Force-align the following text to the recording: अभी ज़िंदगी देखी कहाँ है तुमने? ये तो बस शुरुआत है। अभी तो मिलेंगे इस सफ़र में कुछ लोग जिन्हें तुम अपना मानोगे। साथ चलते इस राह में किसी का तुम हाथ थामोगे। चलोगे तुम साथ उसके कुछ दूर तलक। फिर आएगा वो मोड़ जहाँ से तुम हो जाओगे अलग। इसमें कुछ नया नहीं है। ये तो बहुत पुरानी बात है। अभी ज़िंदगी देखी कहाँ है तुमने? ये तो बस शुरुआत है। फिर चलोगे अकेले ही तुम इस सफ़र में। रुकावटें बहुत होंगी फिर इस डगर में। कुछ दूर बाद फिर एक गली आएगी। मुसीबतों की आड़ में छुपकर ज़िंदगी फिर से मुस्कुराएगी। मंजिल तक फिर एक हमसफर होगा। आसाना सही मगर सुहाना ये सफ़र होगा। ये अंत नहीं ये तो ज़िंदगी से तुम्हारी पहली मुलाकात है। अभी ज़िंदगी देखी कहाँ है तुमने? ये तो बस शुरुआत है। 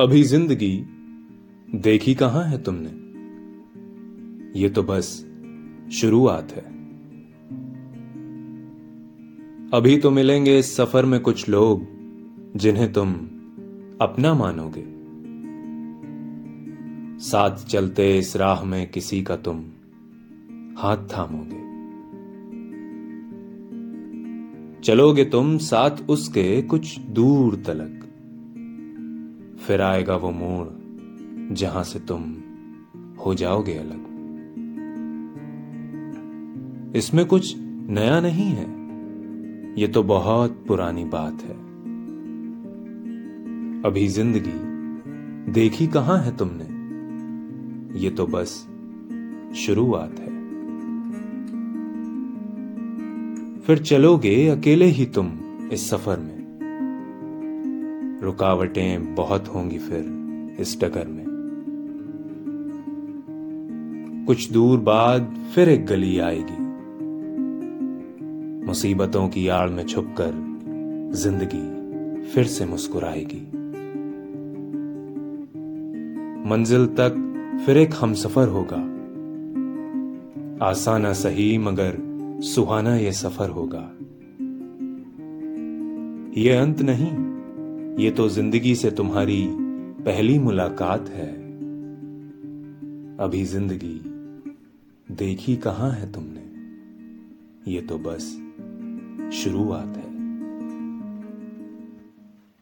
अभी 0.00 0.22
ज़िंदगी 0.22 0.86
देखी 1.74 2.14
कहाँ 2.14 2.44
है 2.44 2.62
तुमने? 2.62 2.90
ये 4.60 4.68
तो 4.68 4.82
बस 4.82 5.26
शुरुआत 5.92 6.52
है। 6.52 6.62
अभी 9.70 9.96
तो 9.96 10.10
मिलेंगे 10.10 10.58
इस 10.58 10.76
सफ़र 10.76 11.04
में 11.04 11.20
कुछ 11.20 11.48
लोग 11.48 11.86
जिन्हें 12.56 12.92
तुम 12.92 13.12
अपना 14.00 14.34
मानोगे। 14.34 14.84
साथ 17.18 17.66
चलते 17.66 18.18
इस 18.18 18.36
राह 18.36 18.64
में 18.64 18.90
किसी 18.90 19.22
का 19.22 19.36
तुम 19.36 19.64
हाथ 20.78 20.96
थामोगे। 20.96 21.62
चलोगे 24.80 25.24
तुम 25.24 25.58
साथ 25.58 25.90
उसके 26.08 26.62
कुछ 26.62 26.98
दूर 26.98 27.56
तलक। 27.56 28.08
फिर 29.66 29.80
आएगा 29.80 30.16
वो 30.16 30.30
मोड़ 30.30 30.68
जहाँ 31.54 31.82
से 31.84 31.98
तुम 31.98 32.22
हो 33.20 33.34
जाओगे 33.34 33.72
अलग। 33.72 34.00
इसमें 36.96 37.24
कुछ 37.26 37.54
नया 37.90 38.20
नहीं 38.20 38.50
है। 38.50 38.66
ये 39.80 39.86
तो 39.88 40.02
बहुत 40.02 40.64
पुरानी 40.68 41.04
बात 41.04 41.42
है। 41.42 41.54
अभी 43.82 44.06
ज़िंदगी 44.08 45.52
देखी 45.52 45.86
कहाँ 45.86 46.18
है 46.18 46.36
तुमने? 46.36 46.64
ये 47.98 48.10
तो 48.10 48.26
बस 48.26 48.58
शुरुआत 49.56 50.18
है। 50.18 50.30
फिर 53.60 53.78
चलोगे 53.78 54.48
अकेले 54.48 54.84
ही 54.84 55.06
तुम 55.06 55.32
इस 55.72 55.90
सफ़र 55.90 56.18
में। 56.18 56.31
रुकावटें 58.22 59.14
बहुत 59.14 59.48
होंगी 59.48 59.78
फिर 59.78 60.56
इस 60.60 60.78
डगर 60.80 61.06
में। 61.06 61.24
कुछ 64.26 64.50
दूर 64.52 64.78
बाद 64.78 65.36
फिर 65.54 65.68
एक 65.68 65.86
गली 65.86 66.18
आएगी। 66.18 66.62
मुसीबतों 68.66 69.28
की 69.28 69.48
आड़ 69.48 69.70
में 69.70 69.86
छुपकर 69.86 70.32
ज़िंदगी 71.14 71.82
फिर 72.24 72.44
से 72.44 72.66
मुस्कुराएगी। 72.66 73.40
मंजिल 76.48 76.86
तक 76.86 77.18
फिर 77.66 77.76
एक 77.76 77.90
हमसफर 78.00 78.48
होगा। 78.48 78.88
आसाना 80.66 81.12
सही 81.12 81.58
मगर 81.58 81.98
सुहाना 82.44 82.96
ये 82.96 83.12
सफ़र 83.12 83.48
होगा। 83.48 83.92
ये 86.40 86.52
अंत 86.52 86.82
नहीं 86.82 87.31
ये 87.98 88.10
तो 88.10 88.28
ज़िंदगी 88.28 88.74
से 88.74 88.90
तुम्हारी 88.90 89.48
पहली 90.04 90.38
मुलाकात 90.38 91.08
है। 91.08 91.30
अभी 93.18 93.44
ज़िंदगी 93.44 94.00
देखी 95.14 95.56
कहाँ 95.56 95.90
है 95.90 96.12
तुमने? 96.12 97.72
ये 97.72 97.80
तो 97.80 97.98
बस 97.98 98.22
शुरुआत 99.36 99.96
है। 99.96 100.11